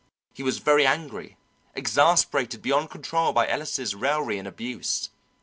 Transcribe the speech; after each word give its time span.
He 0.33 0.41
was 0.41 0.57
very 0.57 0.83
angry, 0.83 1.37
exasperated 1.75 2.63
beyond 2.63 2.89
control 2.89 3.33
by 3.33 3.47
Ellis' 3.47 3.93
raillery 3.93 4.39
and 4.39 4.47
abuse. 4.47 5.11